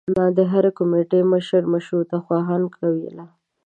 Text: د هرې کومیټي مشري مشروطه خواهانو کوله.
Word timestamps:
د 0.37 0.39
هرې 0.51 0.71
کومیټي 0.77 1.21
مشري 1.33 1.67
مشروطه 1.73 2.17
خواهانو 2.25 2.67
کوله. 2.77 3.25